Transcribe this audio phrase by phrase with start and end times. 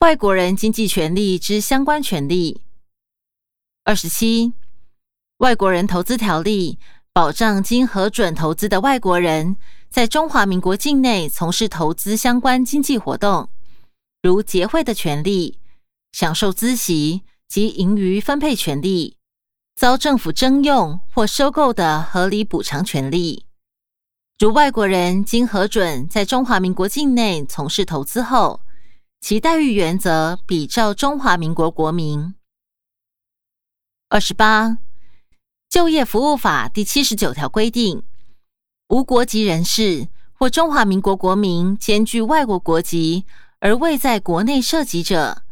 [0.00, 2.62] 外国人经济权利之相关权利。
[3.84, 4.54] 二十七，
[5.36, 6.78] 外国人投资条例
[7.12, 9.56] 保障经核准投资的外国人
[9.90, 13.50] 在中华民国境内从事投资相关经济活动，
[14.22, 15.58] 如结汇的权利、
[16.12, 19.18] 享受孳息及盈余分配权利、
[19.76, 23.44] 遭政府征用或收购的合理补偿权利。
[24.38, 28.62] 如外国人经核准在中华民国境内从事投资后，
[29.20, 32.34] 其待遇原则比照中华民国国民。
[34.08, 34.78] 二十八，
[35.68, 38.02] 就业服务法第七十九条规定，
[38.88, 43.26] 无国籍人士或中华民国国民兼具外国国籍
[43.58, 45.42] 而未在国内涉及者，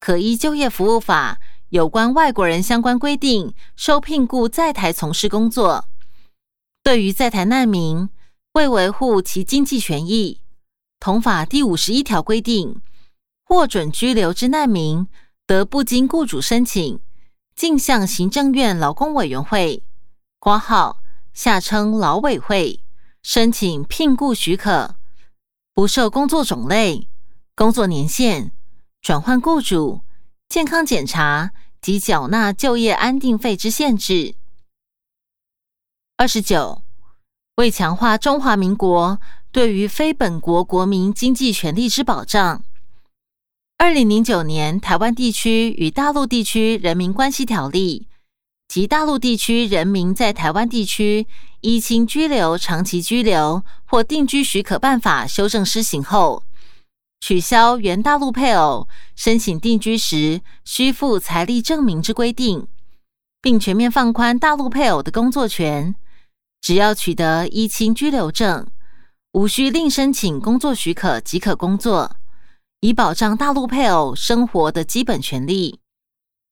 [0.00, 5.88] 可依就业服务法有关外国人相关规定，受聘雇在台从事工作。
[6.82, 8.10] 对于在台难民，
[8.54, 10.40] 为维护其经济权益，
[10.98, 12.82] 同法第五十一条规定。
[13.52, 15.06] 获准居留之难民，
[15.46, 16.98] 得不经雇主申请，
[17.54, 19.84] 径向行政院劳工委员会
[20.40, 21.02] （括号
[21.34, 22.82] 下称劳委会）
[23.22, 24.96] 申请聘雇许可，
[25.74, 27.10] 不受工作种类、
[27.54, 28.52] 工作年限、
[29.02, 30.00] 转换雇主、
[30.48, 31.50] 健康检查
[31.82, 34.34] 及缴纳就业安定费之限制。
[36.16, 36.80] 二十九，
[37.56, 42.64] 为强化中华民国对于非本国国民经济权利之保障。
[43.78, 48.06] 二零零九年《台湾地区与大陆地区人民关系条例》
[48.68, 51.26] 及《大陆地区人民在台湾地区
[51.62, 56.44] 依亲居留、长期居留或定居许可办法》修正施行后，
[57.20, 62.66] 取消原大陆配偶申请定居时需附财力证明之规定，
[63.42, 65.94] 并全面放宽大陆配偶的工作权，
[66.60, 68.66] 只要取得依亲居留证，
[69.32, 72.16] 无需另申请工作许可即可工作。
[72.84, 75.78] 以保障大陆配偶生活的基本权利。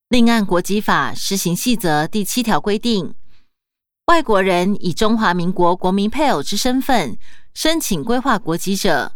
[0.08, 3.16] 另按国籍法施行细则第七条规定，
[4.06, 7.18] 外国人以中华民国国民配偶之身份
[7.52, 9.10] 申请规划国籍者，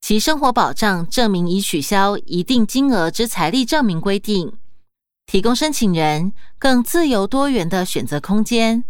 [0.00, 4.56] 其生活保障证明已取消一定金额之财力证明规定，
[5.26, 8.84] 提供申请人更自由多元的选择空间，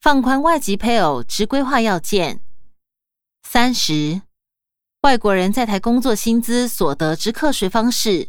[0.00, 2.40] 放宽外籍配偶之规划要件。
[3.48, 4.22] 三十。
[5.02, 8.28] 外国人在台工作薪资所得之课税方式，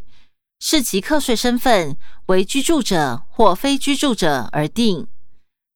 [0.58, 1.96] 视其课税身份
[2.26, 5.06] 为居住者或非居住者而定，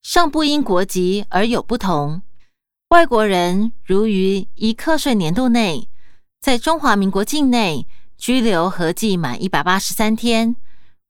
[0.02, 2.22] 尚不因国籍而有不同。
[2.88, 5.88] 外国人如于一课税年度内，
[6.40, 7.86] 在中华民国境内
[8.16, 10.56] 居留合计满一百八十三天，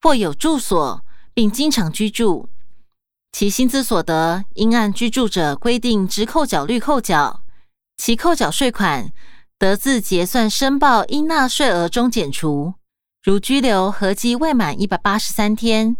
[0.02, 2.50] 或有住所并经常居住，
[3.32, 7.42] 其薪资所得应按居住者规定之扣缴率扣缴，
[7.96, 9.10] 其扣缴税款。
[9.58, 12.74] 得自结算申报应纳税额中减除。
[13.22, 15.96] 如居留合计未满一百八十三天，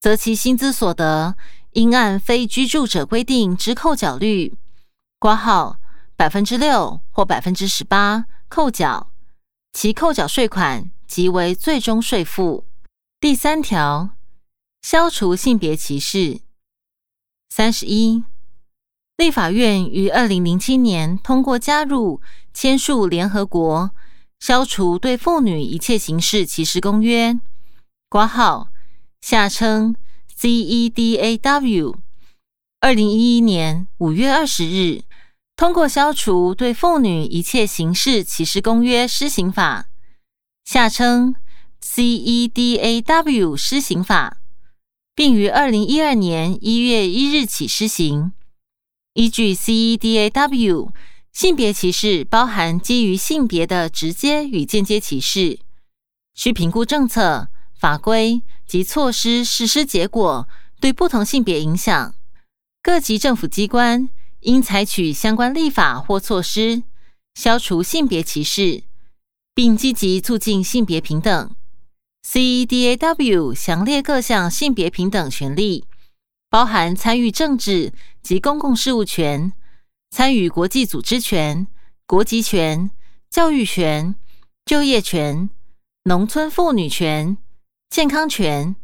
[0.00, 1.36] 则其薪资所得
[1.72, 4.56] 应按非居住者规定之扣缴率
[5.18, 5.78] （挂号
[6.16, 9.10] 百分之六或百分之十八）扣缴，
[9.72, 12.64] 其扣缴税款即为最终税负。
[13.18, 14.10] 第三条，
[14.82, 16.40] 消除性别歧视。
[17.50, 18.24] 三十一。
[19.16, 22.20] 立法院于二零零七年通过加入
[22.52, 23.92] 签署联合国
[24.40, 27.38] 消除对妇女一切形式歧视公约
[28.10, 28.70] （括号
[29.20, 29.94] 下称
[30.36, 31.94] CEDAW）。
[32.80, 35.04] 二零一一年五月二十日
[35.54, 39.86] 通过消除对妇女一切形式歧视公约施行法
[40.66, 41.36] （下称
[41.80, 44.38] CEDAW 施行法），
[45.14, 48.32] 并于二零一二年一月一日起施行。
[49.14, 50.90] 依据 CEDAW，
[51.32, 55.60] 性别歧视包含基于性别的直接与间接歧视，
[56.34, 57.46] 需评估政策、
[57.78, 60.48] 法规及措施实施结果
[60.80, 62.12] 对不同性别影响。
[62.82, 64.08] 各级政府机关
[64.40, 66.82] 应采取相关立法或措施，
[67.34, 68.82] 消除性别歧视，
[69.54, 71.54] 并积极促进性别平等。
[72.26, 75.84] CEDAW 详列各项性别平等权利。
[76.54, 77.92] 包含参与政治
[78.22, 79.52] 及公共事务权、
[80.12, 81.66] 参与国际组织权、
[82.06, 82.92] 国籍权、
[83.28, 84.14] 教育权、
[84.64, 85.50] 就业权、
[86.04, 87.36] 农村妇女权、
[87.90, 88.76] 健康权、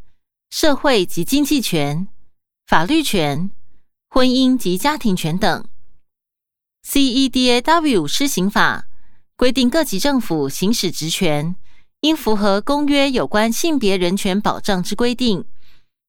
[0.51, 2.09] 社会及经济权、
[2.67, 3.53] 法律权、
[4.09, 5.65] 婚姻及家庭权等。
[6.85, 8.89] CEDAW 施行法
[9.37, 11.55] 规定，各级政府行使职权，
[12.01, 15.45] 应符合公约有关性别人权保障之规定，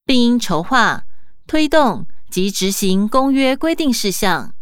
[0.03, 1.05] 并应筹划。
[1.47, 4.53] 推动及执行公约规定事项，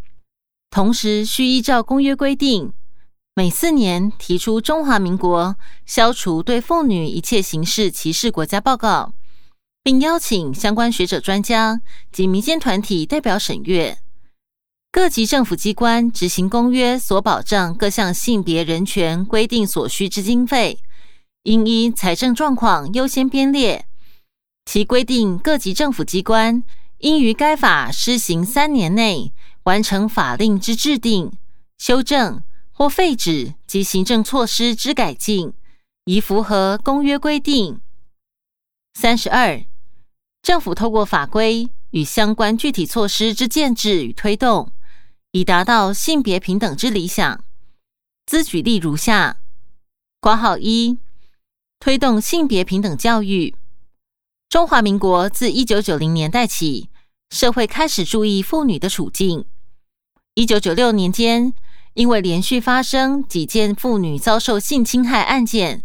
[0.71, 2.73] 同时需依照公约规定，
[3.35, 5.55] 每四年提出《中华民国
[5.85, 9.13] 消除对妇女一切形式歧视国家报告》，
[9.83, 11.81] 并邀请相关学者、专家
[12.11, 13.99] 及民间团体代表审阅。
[14.91, 20.79] 各级政府机关执行公约所保障各项性别人权规定所需之经费，
[21.43, 23.85] 应依财政状况优先编列。
[24.71, 26.63] 其规定，各级政府机关
[26.99, 29.33] 应于该法施行三年内
[29.63, 31.31] 完成法令之制定、
[31.79, 35.53] 修正或废止及行政措施之改进，
[36.05, 37.81] 以符合公约规定。
[38.93, 39.59] 三十二，
[40.43, 44.71] 政府透过法规与相关具体措施之建制与推动。
[45.31, 47.43] 以达到性别平等之理想，
[48.27, 49.37] 兹举例如下：
[50.21, 50.99] 括号一，
[51.79, 53.55] 推动性别平等教育。
[54.49, 56.89] 中华民国自一九九零年代起，
[57.29, 59.45] 社会开始注意妇女的处境。
[60.33, 61.53] 一九九六年间，
[61.93, 65.83] 因为连续发生几件妇女遭受性侵害案件，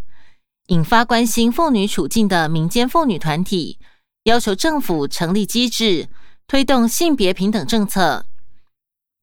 [0.68, 3.78] 引发关心妇女处境的民间妇女团体，
[4.22, 6.08] 要求政府成立机制，
[6.46, 8.24] 推动性别平等政策。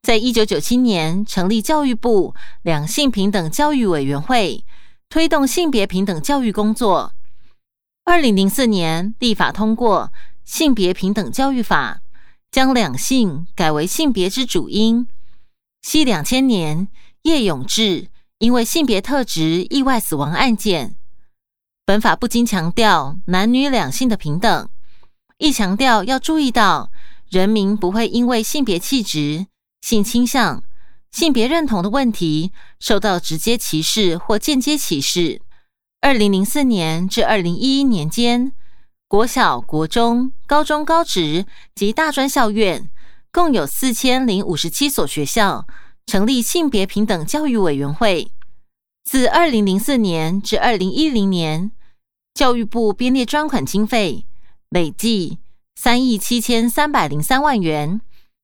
[0.04, 4.64] 在一九九七年成立教育部两性平等教育委员会，
[5.10, 7.14] 推动性别平等教育工作。
[8.03, 10.12] 二零零四年立法通过
[10.44, 12.01] 《性别平等教育法》，
[12.51, 15.07] 将两性改为性别之主因。
[15.83, 16.88] 系两千年
[17.21, 18.07] 叶永志
[18.39, 20.95] 因为性别特质意外死亡案件。
[21.86, 24.69] 本法不仅强调男女两性的平等，
[25.38, 26.92] 亦强调要注意到
[27.30, 29.45] 人民不会因为性别气质。
[29.81, 30.63] 性倾向、
[31.12, 35.42] 性别认同的问题受到直接歧视或间接歧视。
[36.01, 38.53] 二零零四年至二零一一年间，
[39.07, 41.45] 国小、国中、高中、高职
[41.75, 42.89] 及大专校院
[43.31, 45.68] 共有四千零五十七所学校
[46.07, 48.31] 成立性别平等教育委员会。
[49.03, 51.71] 自二零零四年至二零一零年，
[52.33, 54.25] 教育部编列专款经费
[54.69, 55.38] 累计
[55.75, 58.01] 三亿七千三百零三万元。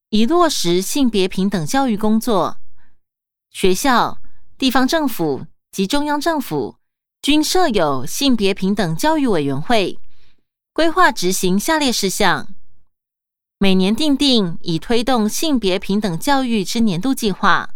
[0.09, 2.59] 以落实性别平等教育工作，
[3.51, 4.19] 学校、
[4.57, 6.76] 地方政府及中央政府
[7.27, 9.99] 均设有性别平等教育委员会，
[10.71, 12.47] 规划执行下列事项：
[13.59, 17.71] 每年订定以推动性别平等教育之年度计划，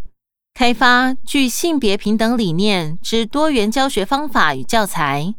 [0.53, 5.35] 开发具性别平等理念之多元教学方法与教材，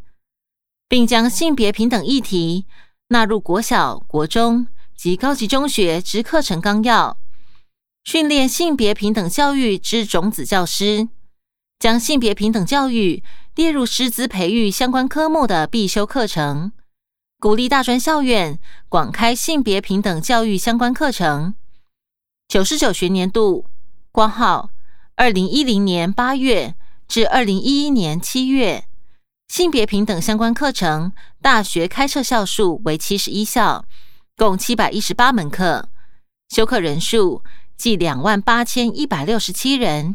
[0.86, 2.66] 并将性别平等议题
[3.08, 4.66] 纳入国小、国中。
[4.94, 7.16] 及高级中学之课程纲要，
[8.04, 11.08] 训练性别平等教育之种子教师，
[11.82, 13.24] 将性别平等教育
[13.56, 16.70] 列入师资培育相关科目的必修课程，
[17.40, 21.56] 鼓励大专校院广开性别平等教育相关课程。
[22.46, 23.66] 九十九学年度
[24.12, 24.70] （括号
[25.16, 26.76] 二零一零年八月
[27.08, 28.84] 至二零一一年七月），
[29.52, 33.84] 性别平等相关课程大学开设校数为七十一校。
[34.36, 35.88] 共七百一十八门课，
[36.48, 37.42] 修课人数
[37.76, 40.14] 计两万八千一百六十七人。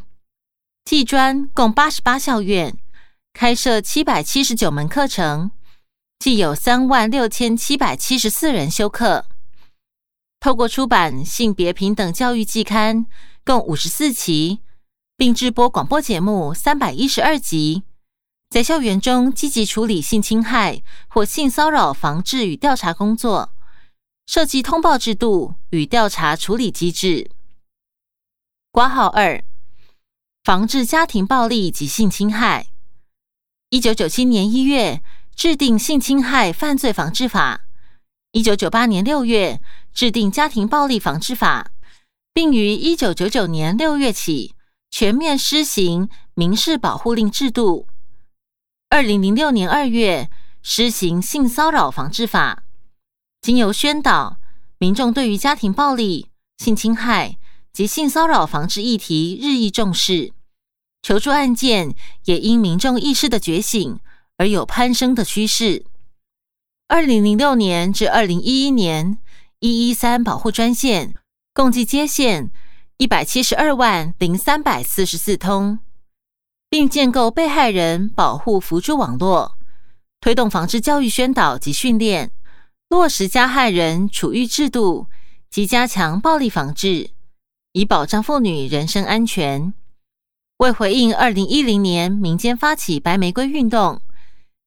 [0.88, 2.78] 技专共八十八校院
[3.34, 5.52] 开设七百七十九门课程，
[6.18, 9.26] 计有三万六千七百七十四人修课。
[10.40, 13.06] 透过出版性别平等教育季刊
[13.44, 14.62] 共五十四期，
[15.18, 17.84] 并制播广播节目三百一十二集，
[18.50, 23.50] 在校园中积极处理性侵害或性骚扰防治与调查工作。
[24.26, 27.30] 设计通报制度与调查处理机制。
[28.72, 29.44] 挂号二，
[30.48, 32.68] 防治家庭暴力及性侵害。
[33.70, 35.04] 一九九七年一月
[35.36, 37.66] 制定性侵害犯罪防治法，
[38.32, 39.60] 一九九八年六月
[39.94, 41.72] 制定家庭暴力防治法，
[42.34, 44.56] 并于一九九九年六月起
[44.90, 47.86] 全面施行民事保护令制度。
[48.88, 50.30] 二零零六年二月
[50.64, 52.64] 施行性骚扰防治法。
[53.42, 54.38] 经由宣导，
[54.78, 57.38] 民众对于家庭暴力、性侵害
[57.74, 60.32] 及性骚扰防治议题日益重视，
[61.08, 61.96] 求助案件
[62.26, 63.98] 也因民众意识的觉醒
[64.36, 65.86] 而有攀升的趋势。
[66.90, 69.18] 二零零六年至二零一一年，
[69.62, 71.14] 一一三保护专线
[71.54, 72.52] 共计接线
[72.98, 75.80] 一百七十二万零三百四十四通，
[76.70, 79.54] 并建构被害人保护辅助网络，
[80.20, 82.34] 推动防治教育宣导及训练。
[82.90, 85.08] 落实加害人处遇制度
[85.50, 87.12] 及加强暴力防治，
[87.72, 89.74] 以保障妇女人身安全。
[90.58, 94.02] 为回应二零一零年民间发起白玫瑰运动，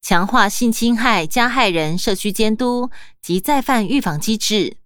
[0.01, 4.77] 强化性侵害加害人社区监督及再犯预防机制，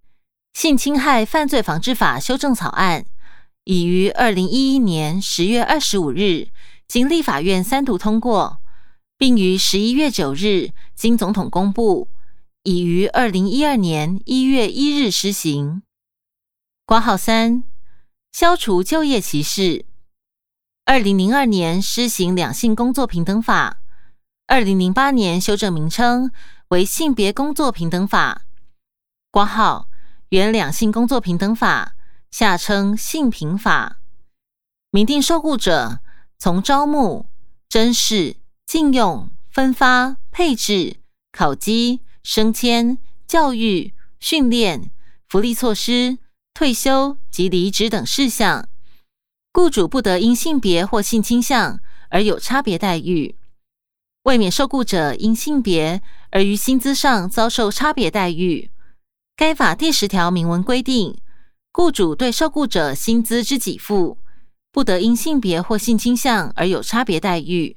[0.55, 3.05] 性侵害犯罪防治法修正草案
[3.65, 6.49] 已于二零一一年十月二十五日
[6.89, 8.57] 经立法院三读通过，
[9.19, 12.09] 并于十一月九日经总统公布，
[12.63, 15.83] 已于二零一二年一月一日施行。
[16.87, 17.63] 挂号三，
[18.33, 19.85] 消除就业歧视。
[20.87, 23.79] 二零零二年施行两性工作平等法，
[24.47, 26.31] 二零零八年修正名称
[26.69, 28.43] 为性别工作平等法。
[29.31, 29.89] 挂号
[30.29, 31.95] 原两性工作平等法，
[32.31, 33.97] 下称性平法。
[34.91, 36.01] 明定受雇者
[36.39, 37.31] 从招募、
[37.67, 38.37] 甄试、
[38.67, 40.99] 禁用、分发、配置、
[41.33, 44.91] 考绩、升迁、教育、训练、
[45.27, 46.19] 福利措施、
[46.53, 48.69] 退休及离职等事项。
[49.55, 53.37] 雇主不得因性别或性倾向而有差别待遇，
[54.25, 58.73] 为免受雇者因性别而于薪资上遭受差别待遇，
[59.37, 61.17] 该法第十条明文规定，
[61.71, 64.19] 雇主对受雇者薪资之给付，
[64.73, 67.77] 不得因性别或性倾向而有差别待遇，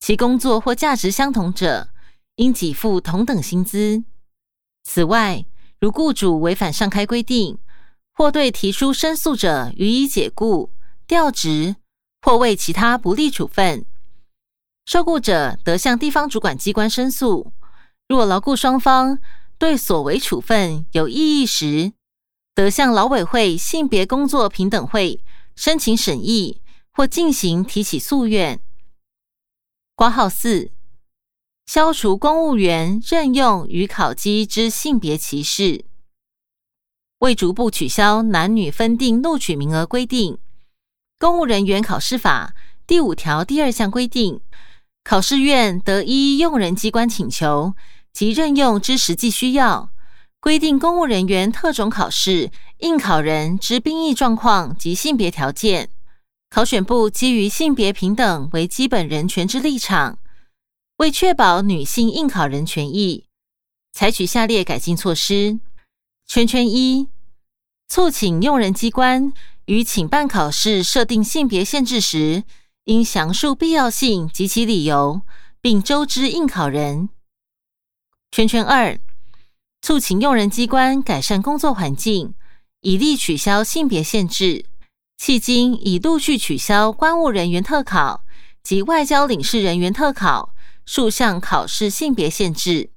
[0.00, 1.90] 其工作或价值相同者，
[2.34, 4.02] 应给付同等薪资。
[4.82, 5.44] 此外，
[5.78, 7.56] 如雇主违反上开规定，
[8.12, 10.72] 或对提出申诉者予以解雇。
[11.08, 11.76] 调职
[12.20, 13.86] 或为其他不利处分，
[14.84, 17.50] 受雇者得向地方主管机关申诉。
[18.06, 19.18] 若劳雇双方
[19.56, 21.94] 对所为处分有异议时，
[22.54, 25.24] 得向劳委会性别工作平等会
[25.56, 26.60] 申请审议
[26.90, 28.60] 或进行提起诉愿。
[29.94, 30.70] 挂号四，
[31.64, 35.86] 消除公务员任用与考绩之性别歧视，
[37.20, 40.38] 为逐步取消男女分定录取名额规定。
[41.18, 42.54] 公务人员考试法
[42.86, 44.40] 第五条第二项规定，
[45.02, 47.74] 考试院得依用人机关请求
[48.12, 49.90] 及任用之实际需要，
[50.38, 55.90] 规定公务人员特种考试应考人之兵役状况及性别条件。
[56.50, 60.18] 考选部基于性别平等为基本人权之立场，
[60.98, 63.26] 为确保女性应考人权益，
[63.92, 65.58] 采取下列改进措施：
[66.28, 67.08] 圈圈一，
[67.88, 69.32] 促请用人机关。
[69.68, 72.42] 于请办考试设定性别限制时，
[72.84, 75.20] 应详述必要性及其理由，
[75.60, 77.10] 并周知应考人。
[78.30, 78.98] 圈圈二，
[79.82, 82.32] 促请用人机关改善工作环境，
[82.80, 84.64] 以利取消性别限制。
[85.20, 88.24] 迄今已陆续取消关务人员特考
[88.62, 90.54] 及外交领事人员特考
[90.86, 92.88] 数项考试性别限制。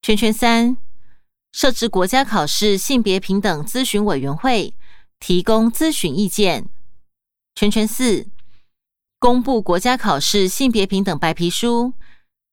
[0.00, 0.78] 圈圈三，
[1.52, 4.72] 设置国家考试性别平等咨询委员会。
[5.18, 6.68] 提供咨询意见。
[7.54, 8.26] 圈圈四，
[9.18, 11.94] 公布国家考试性别平等白皮书。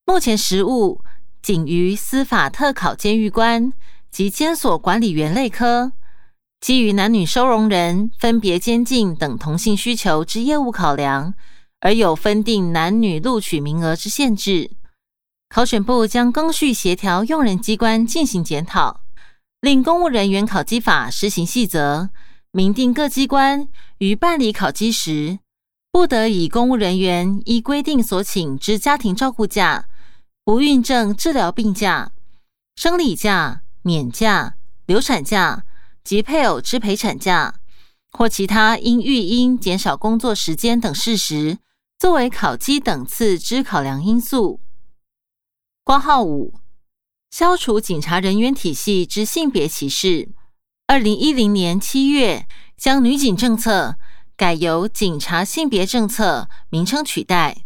[0.05, 1.01] 目前实务
[1.41, 3.73] 仅于司法特考监狱官
[4.11, 5.93] 及监所管理员类科，
[6.61, 11.33] 基于男女收容人分别监禁等同性需求之业务考量，
[11.81, 14.71] 而有分定男女录取名额之限制。
[15.49, 19.01] 考选部将更续协调用人机关进行检讨，
[19.61, 22.09] 令公务人员考绩法施行细则。
[22.55, 23.67] 明定各机关
[23.97, 25.39] 于办理考绩时，
[25.91, 29.87] 不得以公务人员依规定所请之家庭照顾假、
[30.43, 32.11] 不孕症治疗病假、
[32.75, 34.53] 生理假、免假、
[34.85, 35.65] 流产假
[36.03, 37.55] 及配偶之陪产假，
[38.11, 41.57] 或其他因育婴减少工作时间等事实，
[41.97, 44.59] 作为考绩等次之考量因素。
[45.83, 46.53] 挂号五，
[47.31, 50.29] 消除警察人员体系之性别歧视。
[50.85, 52.45] 二零一零年七月，
[52.77, 53.95] 将女警政策
[54.35, 57.63] 改由警察性别政策名称取代，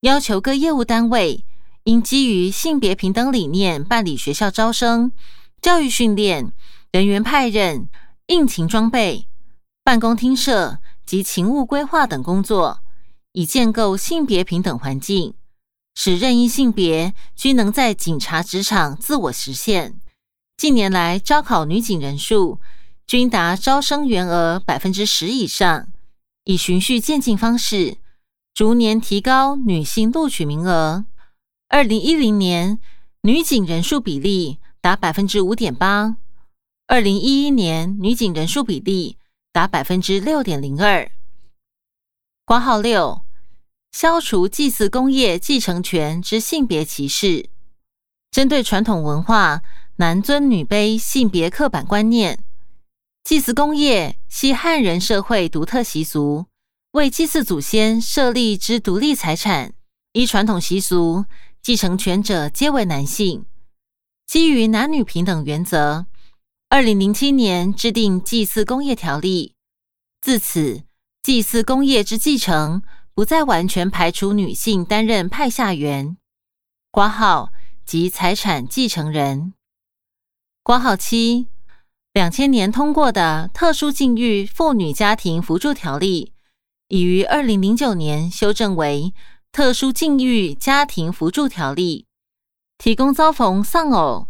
[0.00, 1.44] 要求各业务单位
[1.84, 5.12] 应基于性别平等理念办理学校招生、
[5.62, 6.52] 教育训练、
[6.90, 7.88] 人员派任、
[8.26, 9.28] 应勤装备、
[9.84, 12.80] 办公厅设及勤务规划等工作，
[13.32, 15.34] 以建构性别平等环境，
[15.94, 20.00] 使任意性别均能在警察职场自我实现。
[20.62, 22.60] 近年来，招考女警人数
[23.04, 25.88] 均达招生员额百分之十以上，
[26.44, 27.96] 以循序渐进方式，
[28.54, 31.04] 逐年提高女性录取名额。
[31.68, 32.78] 二零一零年，
[33.22, 36.14] 女警人数比例达百分之五点八；
[36.86, 39.18] 二零一一年，女警人数比例
[39.50, 41.10] 达百分之六点零二。
[42.44, 43.22] 挂号六，
[43.90, 47.50] 消除祭祀工业继承权之性别歧视，
[48.30, 49.62] 针对传统文化。
[49.96, 52.42] 男尊女卑、性别刻板观念，
[53.24, 56.46] 祭祀工业系汉人社会独特习俗，
[56.92, 59.74] 为祭祀祖先设立之独立财产。
[60.12, 61.26] 依传统习俗，
[61.60, 63.44] 继承权者皆为男性。
[64.26, 66.06] 基于男女平等原则，
[66.70, 69.54] 二零零七年制定祭祀工业条例。
[70.22, 70.84] 自此，
[71.22, 72.82] 祭祀工业之继承，
[73.14, 76.16] 不再完全排除女性担任派下员。
[76.90, 77.52] 挂号
[77.84, 79.52] 及财产继承人。
[80.64, 81.48] 挂号七，
[82.12, 86.34] 两千年通过的特殊境遇妇女家庭扶助条例，
[86.86, 89.12] 已于二零零九年修正为
[89.50, 92.06] 特殊境遇家庭扶助条例，
[92.78, 94.28] 提供遭逢丧偶、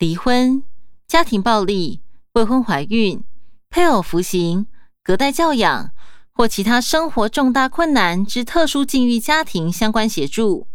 [0.00, 0.64] 离婚、
[1.06, 2.00] 家庭暴力、
[2.32, 3.22] 未婚怀孕、
[3.70, 4.66] 配偶服刑、
[5.04, 5.92] 隔代教养
[6.32, 10.66] 或其他生活重大困难之特殊境遇家庭相关协助。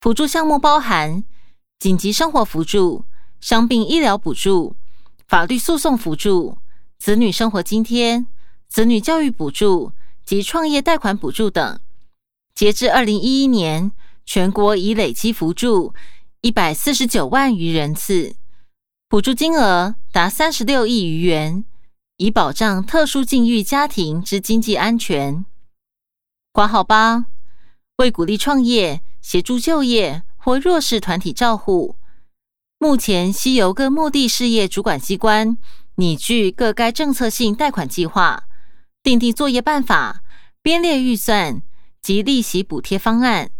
[0.00, 1.24] 辅助项目包含
[1.80, 3.04] 紧急生活辅助、
[3.40, 4.76] 伤病医疗补助、
[5.26, 6.58] 法律诉讼辅助、
[6.98, 8.26] 子女生活津贴、
[8.68, 9.92] 子女教育补助
[10.24, 11.80] 及创业贷款补助等。
[12.54, 13.92] 截至二零一一年，
[14.24, 15.94] 全国已累积辅助
[16.40, 18.36] 一百四十九万余人次，
[19.08, 21.64] 补助金额达三十六亿余元，
[22.18, 25.44] 以保障特殊境遇家庭之经济安全。
[26.52, 27.26] 挂号八，
[27.96, 29.02] 为鼓励创业。
[29.22, 31.94] 协助就业或弱势团体照护，
[32.82, 35.58] 目前西游各目的事业主管机关
[35.96, 38.44] 拟具各该政策性贷款计划，
[39.02, 40.22] 订定作业办法，
[40.62, 41.60] 编列预算
[42.00, 43.50] 及利息补贴方案，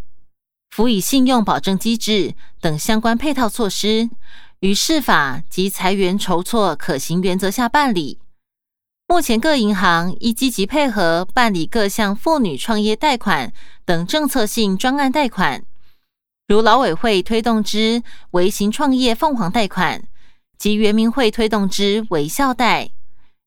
[0.70, 4.08] 辅以信用保证机制等相关配套措施，
[4.60, 8.20] 于市法及裁员筹措可行原则下办理。
[9.06, 13.52] 目前各银行亦积极配合办理各项妇女创业贷款
[13.84, 15.62] 等政策性专案贷款，
[16.50, 18.02] 如劳委会推动之
[18.32, 20.08] 微型创业凤凰贷款
[20.58, 22.90] 及原民会推动之微笑贷、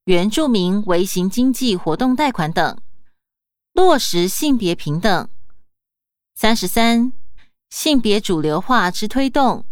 [0.06, 2.78] 原住民微型经济活动贷款等，
[3.74, 5.28] 落实性别平等。
[6.34, 7.12] 三十三，
[7.70, 9.66] 性别主流化之推动。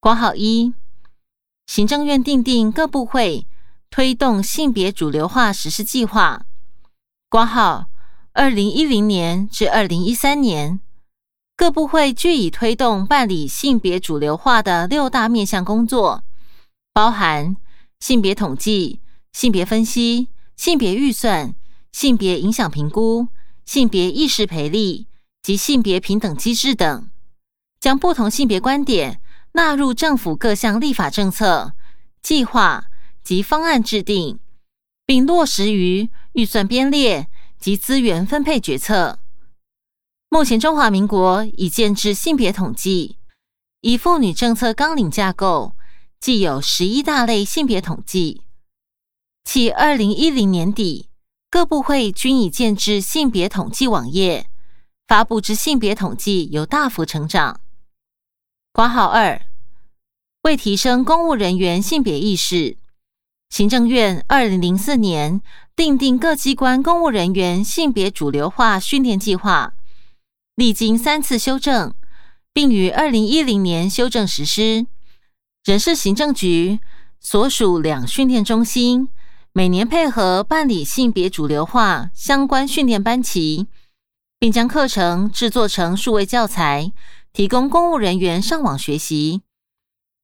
[0.00, 0.74] 括号一，
[1.68, 3.46] 行政院订定各部会。
[3.88, 6.44] 推动性别主流化实施计划，
[7.28, 7.86] 挂号
[8.32, 10.80] 二零一零年至二零一三年，
[11.56, 16.24] 各部会据以推动办理性别主流化的六大面向工作，
[16.92, 17.56] 包含
[18.00, 19.00] 性别统计、
[19.32, 21.54] 性别分析、性别预算、
[21.92, 23.28] 性别影响评估、
[23.64, 25.06] 性别意识培力
[25.42, 27.08] 及性别平等机制等，
[27.80, 29.20] 将不同性别观点
[29.52, 31.74] 纳入政府各项立法政策
[32.22, 32.86] 计划。
[33.24, 34.40] 及方案制定，
[35.06, 39.20] 并落实于预算编列及资源分配决策。
[40.32, 43.16] 目前，中华民国已建制性别统计，
[43.82, 45.76] 以妇女政策纲领架构，
[46.18, 48.40] 既有十一大类性别统计。
[49.44, 51.10] 其二零一零年底，
[51.50, 54.46] 各部会均已建制性别统计网页，
[55.06, 57.60] 发布之性别统计有大幅成长。
[58.72, 59.38] 括号二，
[60.44, 62.78] 为提升公务人员性别意识。
[63.50, 65.42] 行政院二零零四年
[65.76, 69.74] 订定各机关公务人员性别主流化训练计划，
[70.54, 71.94] 历经三次修正，
[72.52, 74.86] 并于二零一零年修正实施。
[75.64, 76.80] 人事行政局
[77.20, 79.08] 所属两训练中心
[79.52, 83.66] 每年配合办理性别主流化相关训练班期，
[84.38, 86.92] 并将课程制作成数位教材，
[87.32, 89.42] 提供公务人员上网学习。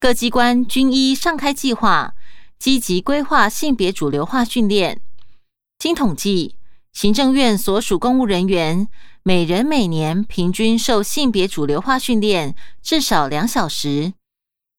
[0.01, 2.15] 各机关均依上开计划。
[2.59, 5.01] 积极规划性别主流化训练。
[5.79, 6.57] 经统计，
[6.99, 8.89] 行政院所属公务人员
[9.23, 14.15] 每人每年平均受性别主流化训练至少两小时，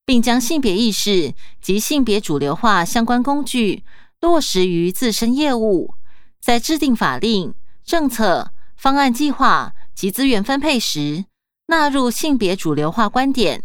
[0.06, 3.86] 并将性别意识及性别主流化相关工具
[4.20, 5.94] 落实于自身业务，
[6.42, 7.54] 在制定法令、
[7.86, 11.24] 政策、方案、计划及资源分配时，
[11.68, 13.64] 纳入性别主流化观点，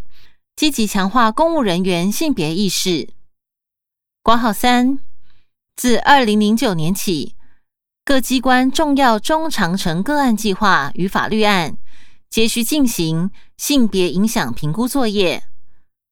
[0.55, 3.09] 积极强化公务人员性别意识。
[4.23, 4.99] 挂号三，
[5.75, 7.35] 自二零零九年起，
[8.05, 11.75] 各机关重要中长程个案计划与法律案
[12.29, 15.45] 皆需进行性别影响评估作业。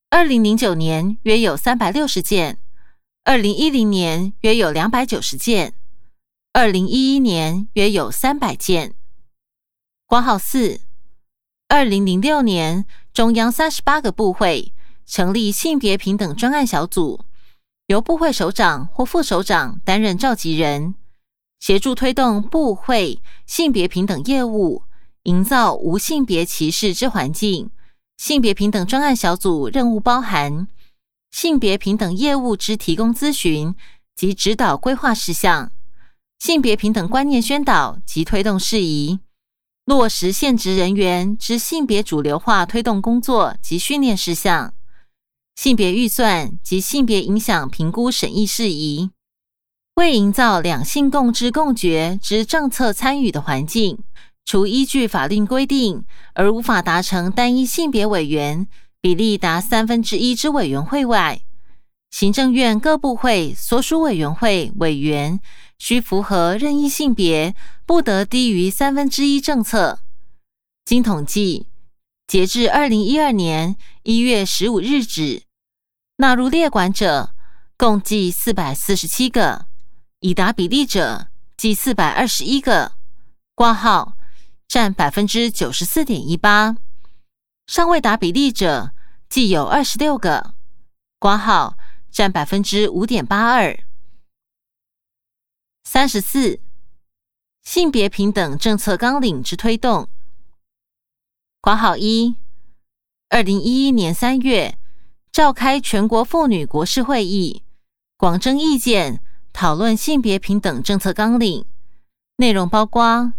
[0.10, 2.58] 二零零九年约有三百六十件，
[3.24, 5.76] 二零一零年约有两百九十件，
[6.52, 8.96] 二零一一年约有三百件。
[10.08, 10.82] 挂号四，
[11.68, 14.74] 二零零六年中央三十八个部会
[15.06, 17.24] 成立性别平等专案小组。
[17.86, 20.96] 由部会首长或副首长担任召集人，
[21.64, 24.84] 协助推动部会性别平等业务，
[25.24, 27.72] 营造无性别歧视之环境。
[28.18, 30.68] 性别平等专案小组任务包含
[31.32, 33.74] 性别平等业务之提供咨询
[34.14, 35.72] 及指导规划事项，
[36.38, 39.20] 性别平等观念宣导及推动事宜，
[39.86, 44.74] 落实现职人员之性别主流化推动工作及训练事项。
[45.56, 49.12] 性别预算及性别影响评估审议事宜。
[49.96, 54.00] 为营造两性共知共决之政策参与的环境，
[54.44, 56.04] 除依据法令规定
[56.34, 58.68] 而无法达成单一性别委员
[59.00, 61.42] 比例达三分之一之委员会外，
[62.10, 65.40] 行政院各部会所属委员会委员
[65.78, 67.54] 需符合任意性别
[67.86, 70.00] 不得低于三分之一政策。
[70.84, 71.68] 经统计，
[72.26, 75.44] 截至二零一二年一月十五日止，
[76.18, 77.30] 纳入列管者
[77.78, 79.68] 共计四百四十七个。
[80.24, 82.94] 已达比例者计四百二十一个，
[83.54, 84.16] 挂号
[84.70, 86.78] 占百分之九十四点一八；
[87.68, 88.94] 尚未达比例者
[89.28, 90.56] 计有二十六个，
[91.20, 91.78] 挂号
[92.10, 93.78] 占百分之五点八二。
[95.84, 96.62] 三十四，
[97.62, 100.08] 性别平等政策纲领之推动。
[101.60, 102.38] 挂号一，
[103.28, 104.78] 二零一一年三月
[105.34, 107.64] 召开全国妇女国事会议，
[108.16, 109.22] 广征意见。
[109.54, 111.66] 讨论性别平等政策纲领
[112.38, 113.34] 内容，包括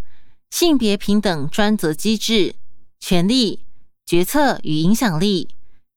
[0.48, 2.55] 性别平等专责机制、
[3.00, 3.66] 权力、
[4.07, 5.48] 决策与影响力、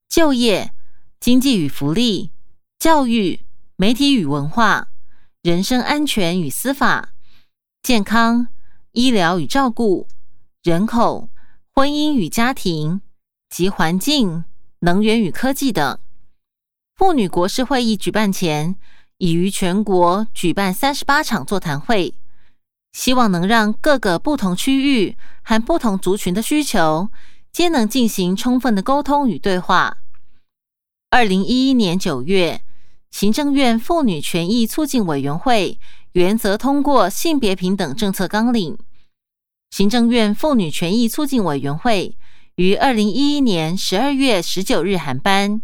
[0.10, 0.74] 就业、
[1.20, 2.32] 经济与福利、
[2.80, 4.90] 教育、媒体与文化、
[5.44, 7.14] 人身安全与司法、
[7.84, 8.48] 健康、
[8.94, 10.08] 医疗与照顾、
[10.64, 11.30] 人口、
[11.72, 13.02] 婚姻与家庭
[13.50, 14.44] 及环境、
[14.80, 16.00] 能源与科技等。
[16.96, 18.76] 妇女国事会议举办前。
[19.18, 22.14] 已于全国举办三十八场座谈会，
[22.94, 27.10] 希望能让各个不同区域和不同族群的需求，
[27.52, 29.98] 皆能进行充分的沟通与对话。
[31.10, 32.62] 二零一一年九月，
[33.10, 35.80] 行政院妇女权益促进委员会
[36.12, 38.78] 原则通过性别平等政策纲领。
[39.72, 42.16] 行政院妇女权益促进委员会
[42.56, 45.62] 于二零一一年十二月十九日函班。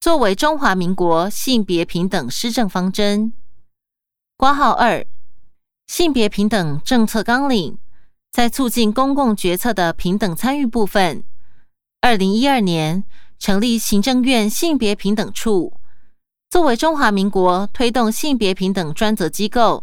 [0.00, 3.32] 作为中华民国性别平等施政方针，
[4.36, 5.04] 挂号二
[5.88, 7.76] 性别平等政策纲领，
[8.30, 11.24] 在促进公共决策的平等参与部分，
[12.00, 13.02] 二零一二年
[13.40, 15.80] 成立行政院性别平等处，
[16.48, 19.82] 作为中华民国推动性别平等专责机构，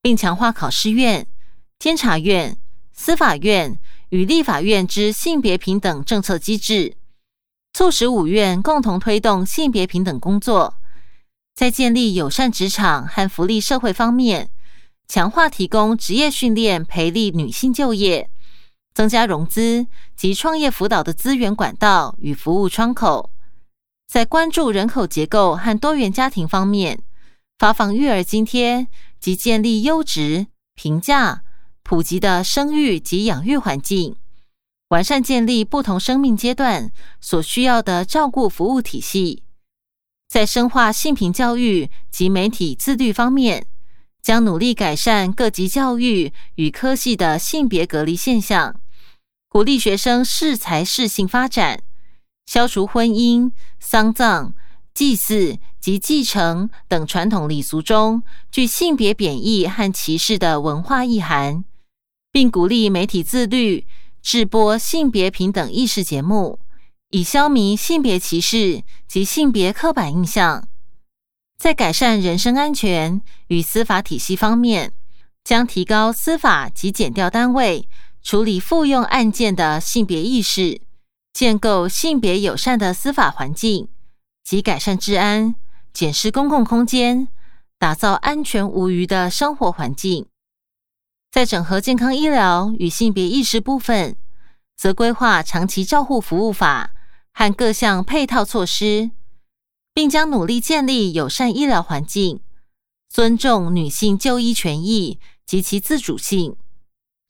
[0.00, 1.26] 并强化考试院、
[1.76, 2.56] 监察院、
[2.92, 6.99] 司法院与立法院之性别平等政策机制。
[7.72, 10.74] 促使五院共同推动性别平等工作，
[11.54, 14.50] 在建立友善职场和福利社会方面，
[15.08, 18.30] 强化提供职业训练培力女性就业，
[18.92, 23.30] 增加融资及创业辅导的资源管道与服务窗口。
[24.06, 27.00] 在关注人口结构和多元家庭方面，
[27.58, 28.88] 发放育儿津贴
[29.20, 31.42] 及建立优质、平价、
[31.82, 34.16] 普及的生育及养育环境。
[34.90, 39.44] 完善建立不同生命阶段所需要的照顾服务体系，
[40.28, 43.68] 在深化性平教育及媒体自律方面，
[44.20, 48.80] 将努力改善各级教育与科系的性别隔离现象，
[49.48, 51.84] 鼓励学生适才适性发展，
[52.46, 54.52] 消除婚姻、丧葬、
[54.92, 61.64] 祭祀及继承等传统礼俗中具性别贬义和歧视的文化意涵，
[62.32, 63.86] 并鼓励媒体自律。
[64.22, 66.58] 制播性别平等意识节目，
[67.10, 70.66] 以消弭性别歧视及性别刻板印象。
[71.58, 74.92] 在改善人身安全与司法体系方面，
[75.44, 77.88] 将提高司法及检调单位
[78.22, 80.80] 处理复用案件的性别意识，
[81.32, 83.88] 建构性别友善的司法环境，
[84.44, 85.54] 及改善治安、
[85.92, 87.28] 检视公共空间，
[87.78, 90.26] 打造安全无虞的生活环境。
[91.30, 94.16] 在整合健康医疗与性别意识部分，
[94.76, 96.92] 则规划长期照护服务法
[97.32, 99.12] 和各项配套措施，
[99.94, 102.40] 并将努力建立友善医疗环境，
[103.08, 106.56] 尊重女性就医权益及其自主性，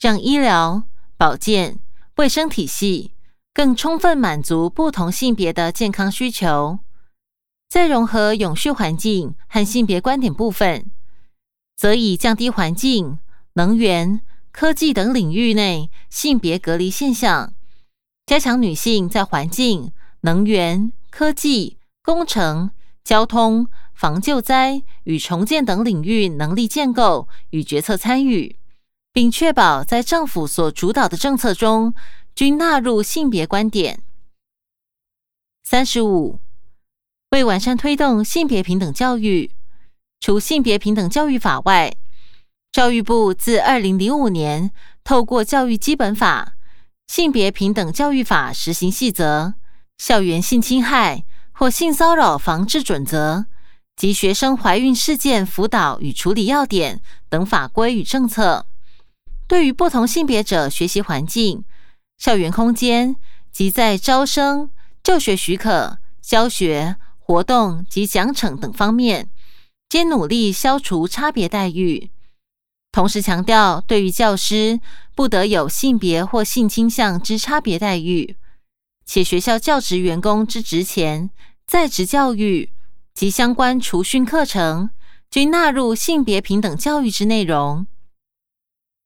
[0.00, 0.84] 让医疗
[1.18, 1.78] 保健
[2.16, 3.12] 卫生体系
[3.52, 6.78] 更充分满足不同性别的健康需求。
[7.68, 10.90] 在融合永续环境和性别观点部分，
[11.76, 13.18] 则以降低环境。
[13.60, 17.52] 能源、科技等领域内性别隔离现象，
[18.24, 19.92] 加强女性在环境、
[20.22, 22.70] 能源、科技、工程、
[23.04, 28.56] 交通、防救灾与重建等领域能力建构与决策参与，
[29.12, 31.92] 并确保在政府所主导的政策中
[32.34, 34.00] 均纳入性别观点。
[35.64, 36.40] 三十五，
[37.32, 39.50] 为完善推动性别平等教育，
[40.18, 41.94] 除性别平等教育法外。
[42.72, 44.70] 教育部自二零零五年
[45.02, 46.54] 透过《教育基本法》
[47.12, 49.46] 《性别平等教育法实行细则》
[49.98, 53.38] 《校园性侵害或性骚扰防治准则》
[53.96, 58.64] 及学生怀孕事件辅导与处理要点等法规与政策，
[59.48, 61.64] 对于不同性别者学习环境、
[62.18, 63.16] 校园空间
[63.50, 64.70] 及在招生、
[65.02, 69.28] 就学许可、教学活动及奖惩等方面，
[69.88, 72.10] 皆努力消除差别待遇。
[72.92, 74.80] 同时强调，对于教师
[75.14, 78.36] 不得有性别或性倾向之差别待遇，
[79.04, 81.30] 且学校教职员工之职前、
[81.66, 82.72] 在职教育。
[83.12, 84.90] 及相关除训课程
[85.30, 87.86] 均纳入性别平等教育之内容。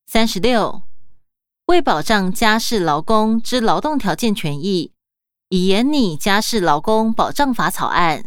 [0.07, 0.83] 三十六，
[1.66, 4.92] 为保障家事劳工之劳动条件权益，
[5.49, 8.27] 已研拟家事劳工保障法草案，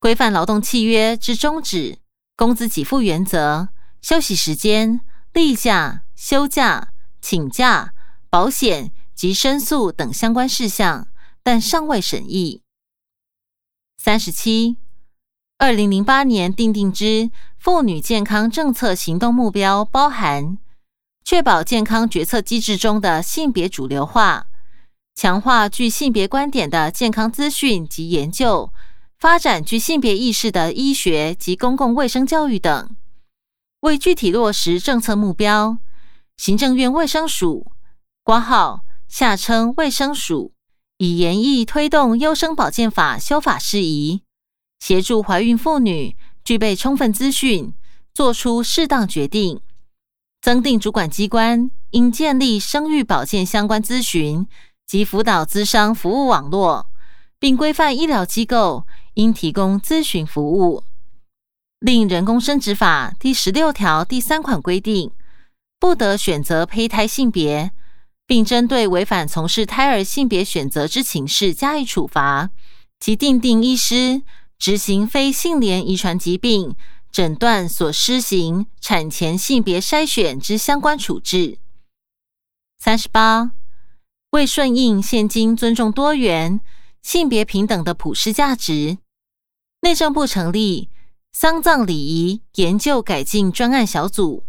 [0.00, 1.98] 规范劳动契约之终止、
[2.34, 3.68] 工资给付原则、
[4.08, 5.00] 休息时间、
[5.32, 7.92] 例假、休假、请假、
[8.30, 11.08] 保险及申诉等相关事项，
[11.42, 12.62] 但尚未审议。
[13.98, 14.76] 三十七。
[15.58, 20.56] 二零零八年订定之妇女健康政策行动目标，包含
[21.24, 24.46] 确保健康决策机制中的性别主流化，
[25.16, 28.72] 强化具性别观点的健康资讯及研究，
[29.18, 32.94] 发展具性别意识的医学及公共卫生教育等。
[33.86, 35.78] 为具体落实政策目标，
[36.36, 37.70] 行政院卫生署
[38.24, 40.52] （挂号下称卫生署）
[40.98, 44.22] 已研议推动优生保健法修法事宜。
[44.80, 47.72] 协助怀孕妇女具备充分资讯，
[48.12, 49.60] 做出适当决定。
[50.42, 54.48] 增订主管机关应建立生育保健相关咨询
[54.84, 56.88] 及辅导资商服务网络，
[57.38, 60.82] 并规范医疗机构应提供咨询服务。
[61.86, 65.12] 另人工生殖法第十六条第三款规定，
[65.78, 67.70] 不得选择胚胎性别，
[68.26, 72.50] 并针对违反从事胎儿性别选择之情事加以处罚，
[72.98, 74.22] 及定定医师。
[74.58, 76.74] 执行非性联遗传疾病
[77.12, 81.58] 诊断所施行产前性别筛选之相关处置。
[82.80, 83.52] 三十八，
[84.30, 86.60] 为顺应现今尊重多元、
[87.00, 88.98] 性别平等的普世价值，
[89.82, 90.88] 内政部成立
[91.38, 94.44] 丧葬礼仪研究改进专案小组，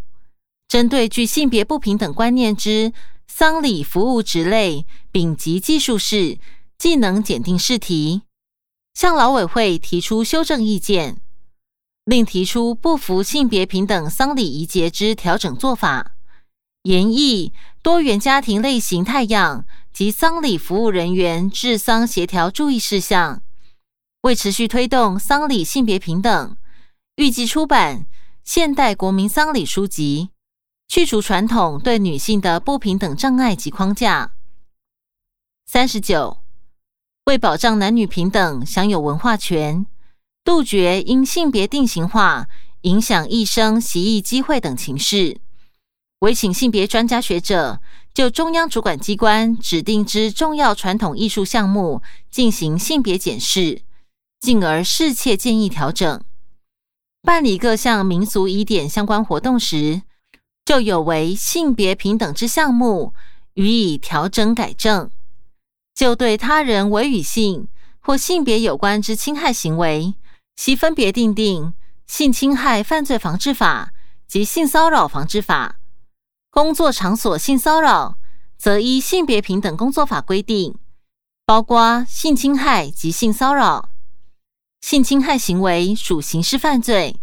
[0.66, 2.94] 针对具性别不平等观念之
[3.26, 6.38] 丧礼服务职类丙级技术式
[6.78, 8.22] 技能检定试题。
[8.94, 11.20] 向劳委会提出修正意见，
[12.06, 16.12] 另提出不服性别平等丧礼仪节之调整做法，
[16.84, 23.42] 研议多元家庭类型态样及丧礼服务人员治丧协调注意事项。
[24.22, 26.56] 为持续推动丧礼性别平等，
[27.18, 28.06] 预计出版
[28.44, 30.28] 现代国民丧礼书籍，
[30.86, 34.34] 去除传统对女性的不平等障碍及框架。
[35.66, 36.38] 三十九。
[37.24, 39.84] 为保障男女平等、享有文化权，
[40.44, 42.46] 杜绝因性别定型化
[42.82, 45.40] 影响一生习艺机会等情事，
[46.20, 47.80] 委请性别专家学者
[48.14, 52.00] 就中央主管机关指定之重要传统艺术项目
[52.30, 53.82] 进行性别检视，
[54.38, 56.22] 进而适切建议调整。
[57.22, 60.02] 办理各项民俗仪典相关活动时，
[60.64, 63.12] 就有违性别平等之项目，
[63.54, 65.10] 予以调整改正。
[65.94, 70.14] 就对他人为与性或性别有关之侵害行为，
[70.54, 71.74] 其分别定定
[72.06, 73.92] 性侵害犯罪防治法
[74.26, 75.80] 及性骚扰防治法。
[76.50, 78.16] 工作场所性骚扰，
[78.56, 80.76] 则依性别平等工作法规定，
[81.44, 83.90] 包括性侵害及性骚扰。
[84.80, 87.20] 性侵害行为属刑事犯罪，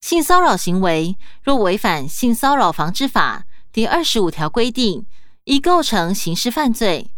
[0.00, 5.06] 性骚扰行为若违反性骚扰防治法第二十五条规定，
[5.44, 7.10] 已构成刑事犯罪。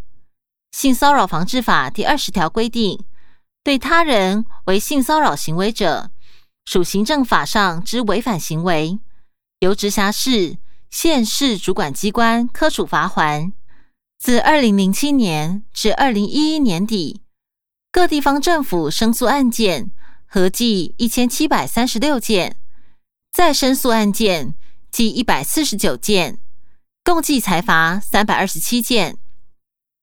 [0.73, 3.01] 性骚扰防治法第二十条规定，
[3.65, 6.11] 对他人为性骚扰行为者，
[6.65, 8.99] 属行政法上之违反行为，
[9.61, 10.59] 由直辖市、
[10.91, 13.53] 县市主管机关科处罚锾。
[14.19, 17.21] 自二零零七年至二零一一年底，
[17.91, 19.91] 各地方政府申诉案件
[20.27, 22.57] 合计一千七百三十六件，
[23.33, 24.55] 再申诉案件
[24.91, 26.39] 计一百四十九件，
[27.03, 29.17] 共计裁罚三百二十七件。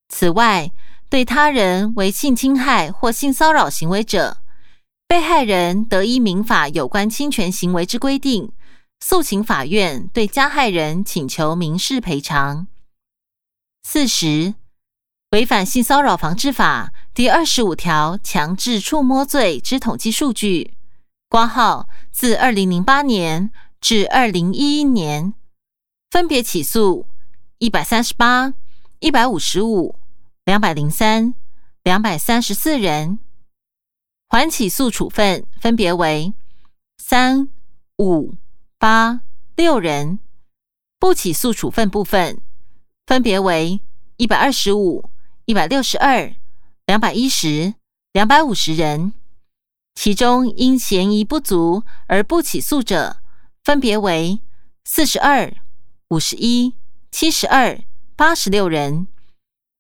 [0.10, 0.72] 此外，
[1.10, 4.38] 对他人为性侵害或性骚扰行为者，
[5.08, 8.52] 被害人得依民法有关侵权行为之规定，
[9.00, 12.66] 诉请法院对加害人请求民事赔偿。
[13.84, 14.56] 四十，
[15.32, 20.74] 违反性骚扰防治法第二十五条强制触摸罪之统计数据，
[21.30, 25.36] 挂号自二零零八年至二零一一年，
[26.10, 27.06] 分别起诉
[27.60, 28.56] 一百三十八、
[29.00, 29.96] 一百五十五。
[30.46, 31.36] 两百零三、
[31.84, 33.20] 两百三十四人，
[34.28, 36.34] 缓起诉处分分别为
[36.98, 37.48] 三、
[38.00, 38.34] 五、
[38.80, 39.22] 八、
[39.56, 40.18] 六人；
[41.00, 42.42] 不起诉处分部分
[43.06, 43.80] 分别为
[44.18, 45.10] 一百二十五、
[45.46, 46.34] 一百六十二、
[46.86, 47.76] 两百一十、
[48.12, 49.14] 两百五十人。
[49.96, 53.18] 其中因嫌疑不足而不起诉者，
[53.64, 54.42] 分别为
[54.84, 55.54] 四十二、
[56.10, 56.76] 五十一、
[57.12, 57.80] 七十二、
[58.16, 59.08] 八十六人；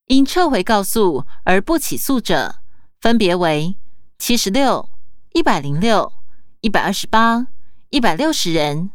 [0.07, 2.57] 因撤回告诉而不起诉者，
[3.01, 3.75] 分别为
[4.19, 4.87] 七十六、
[5.33, 6.13] 一百零六、
[6.61, 7.47] 一百二十八、
[7.89, 8.91] 一百六十人；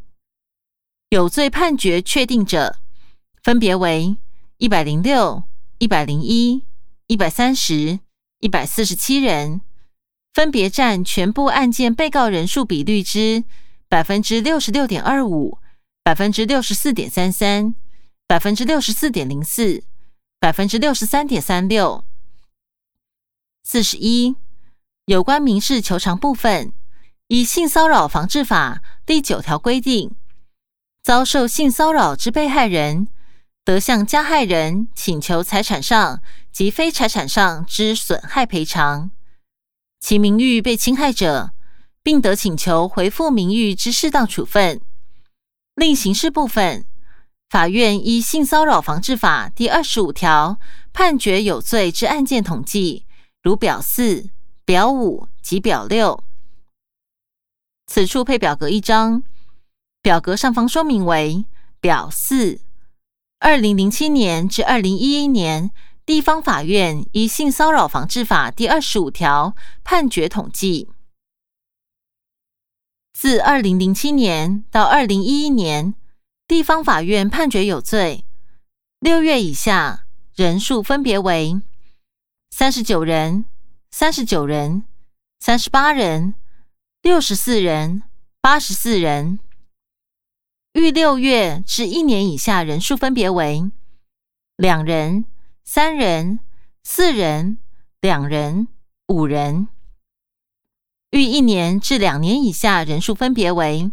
[1.10, 2.78] 有罪判决确定者，
[3.42, 4.16] 分别为
[4.58, 5.42] 一百零六、
[5.78, 6.62] 一百零一、
[7.08, 8.00] 一百三十、
[8.40, 9.62] 一百四十七人。
[10.34, 13.42] 分别占全部案件被告人数比率之
[13.88, 15.58] 百分之六十六点二五、
[16.04, 17.74] 百分之六十四点三三、
[18.26, 19.82] 百分之六十四点零四、
[20.38, 22.04] 百分之六十三点三六。
[23.64, 24.36] 四十一，
[25.06, 26.72] 有关民事求偿部分，
[27.28, 30.14] 以性骚扰防治法第九条规定，
[31.02, 33.08] 遭受性骚扰之被害人，
[33.64, 36.22] 得向加害人请求财产上
[36.58, 39.12] 及非财产上之损害赔偿。
[40.00, 41.52] 其名誉被侵害者，
[42.02, 44.80] 并得请求回复名誉之适当处分。
[45.76, 46.84] 另刑事部分，
[47.48, 50.58] 法院依性骚扰防治法第二十五条
[50.92, 53.06] 判决有罪之案件统计，
[53.40, 54.30] 如表四、
[54.64, 56.24] 表五及表六。
[57.86, 59.22] 此处配表格一张，
[60.02, 61.44] 表格上方说明为
[61.80, 62.58] 表四：
[63.38, 65.70] 二零零七年至二零一一年。
[66.08, 70.88] 地方法院依性骚扰防治法第二十五条判决统计，
[73.12, 75.94] 自二零零七年到二零一一年，
[76.46, 78.24] 地方法院判决有罪
[79.00, 81.60] 六月以下人数分别为
[82.48, 83.44] 三十九人、
[83.90, 84.84] 三十九人、
[85.38, 86.34] 三十八人、
[87.02, 88.02] 六十四人、
[88.40, 89.38] 八十四人；
[90.72, 93.70] 逾六月至一年以下人数分别为
[94.56, 95.26] 两人。
[95.70, 96.40] 三人、
[96.82, 97.58] 四人、
[98.00, 98.68] 两人、
[99.06, 99.66] 五人；
[101.10, 103.92] 逾一年至两年以下人数分别为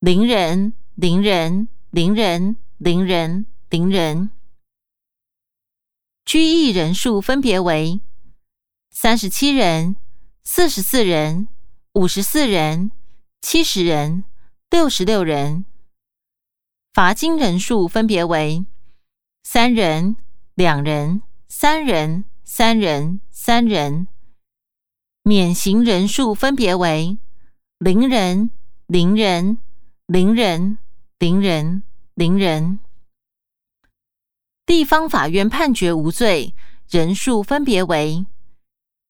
[0.00, 4.30] 零人、零人、零人、零人、零人；
[6.24, 8.00] 拘役人数分别为
[8.90, 9.96] 三十七人、
[10.42, 11.48] 四十四人、
[11.92, 12.90] 五十四人、
[13.42, 14.24] 七十人、
[14.70, 15.66] 六十六人；
[16.94, 18.64] 罚金人数分别为
[19.42, 20.16] 三人。
[20.54, 24.06] 两人、三人、三人、三人，
[25.24, 27.18] 免刑人数分别为
[27.78, 28.52] 零人、
[28.86, 29.58] 零人、
[30.06, 30.78] 零人、
[31.18, 31.82] 零人、
[32.14, 32.78] 零人。
[34.64, 36.54] 地方法院判决无罪
[36.88, 38.24] 人数分别为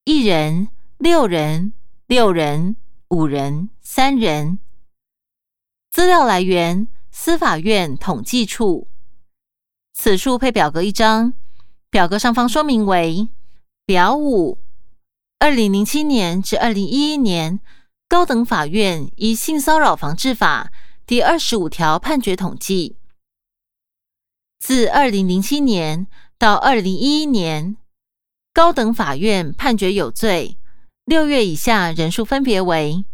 [0.04, 1.74] 一人、六人、
[2.06, 2.76] 六人、
[3.08, 4.58] 五人、三人。
[5.90, 8.88] 资料来源：司法院统计处。
[9.96, 11.34] 此处配表格一张，
[11.88, 13.28] 表格上方说明为
[13.86, 14.58] 表五：
[15.38, 17.60] 二零零七年至二零一一年，
[18.08, 20.72] 高等法院依性骚扰防治法
[21.06, 22.96] 第二十五条判决统计，
[24.58, 27.76] 自二零零七年到二零一一年，
[28.52, 30.58] 高等法院判决有罪
[31.04, 33.04] 六月以下人数分别为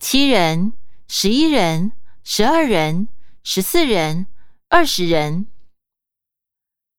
[0.00, 0.72] 七人、
[1.06, 1.92] 十一人、
[2.24, 3.06] 十二人、
[3.44, 4.26] 十四人、
[4.68, 5.46] 二十人。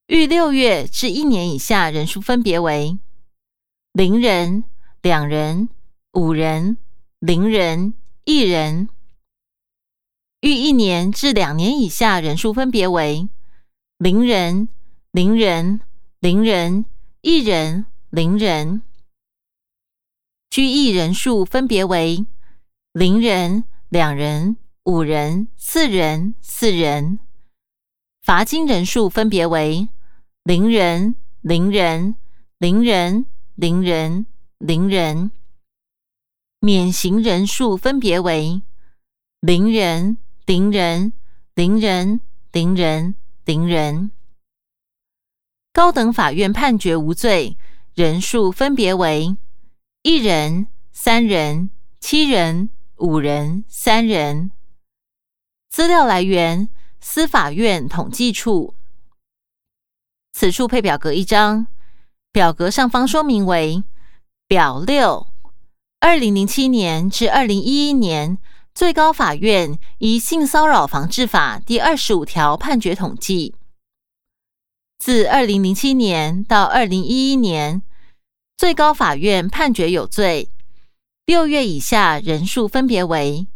[0.07, 2.97] 逾六月至一年以下人数分别为
[3.91, 4.63] 零人、
[5.01, 5.67] 两人、
[6.13, 6.77] 五人、
[7.19, 7.93] 零人、
[8.23, 8.87] 一人；
[10.39, 13.27] 逾一年至两年以下人数分别为
[13.97, 14.69] 零人、
[15.11, 15.81] 零人、
[16.21, 16.85] 零人、
[17.19, 18.81] 一人、零人；
[20.49, 22.25] 拘役人数分别为
[22.93, 27.19] 零人、两人、五人、四人、四人；
[28.21, 29.89] 罚金人数分别为。
[30.47, 32.15] 零人，零人，
[32.57, 34.25] 零人，零人，
[34.59, 35.31] 零人，
[36.61, 38.61] 免刑人数分别为
[39.41, 41.11] 零人，零人，
[41.53, 42.21] 零人，
[42.53, 44.11] 零人，零人。
[45.73, 47.57] 高等法院判决无罪
[47.93, 49.35] 人数分别为
[50.01, 51.69] 一人、三人、
[51.99, 54.51] 七人、五人、三人。
[55.67, 56.69] 资料来源：
[57.01, 58.76] 司法院统计处。
[60.37, 61.65] 此处配表格一张，
[62.31, 63.83] 表格上方说明为
[64.47, 65.25] 表六：
[65.99, 68.37] 二零零七年至二零一一年，
[68.75, 73.55] 最高法院依性骚扰防治法第二十五条判决统计，
[74.99, 77.81] 自二零零七年到二零一一年，
[78.55, 80.51] 最高法院判决有罪
[81.25, 83.47] 六月以下人数分别为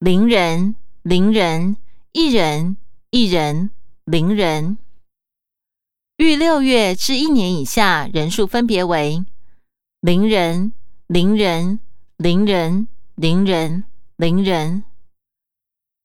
[0.00, 1.76] 零人、零人、
[2.10, 2.76] 一人、
[3.10, 3.70] 一人、
[4.04, 4.78] 零人。
[6.16, 9.22] 逾六月至一年以下人数分别为
[10.00, 10.72] 零人、
[11.06, 11.78] 零人、
[12.16, 13.84] 零人、零人、
[14.16, 14.84] 零人。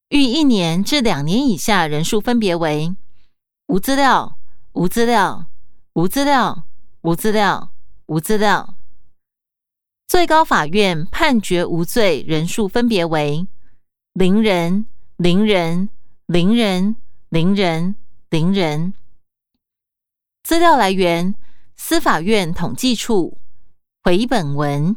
[0.10, 2.94] 逾一年至两年以下人数分别为
[3.68, 4.36] 无资料、
[4.74, 5.46] 无资料、
[5.94, 6.66] 无资料、
[7.04, 7.70] 无资料、
[8.08, 8.76] 无资料。
[10.10, 13.48] 最高法院判决无罪人数分别为
[14.12, 15.88] 零人、零人、
[16.26, 16.98] 零人、
[17.30, 17.96] 零人、
[18.30, 18.94] 零人。
[20.44, 21.36] 资料来源：
[21.76, 23.40] 司法院统计处
[24.04, 24.96] 回本文。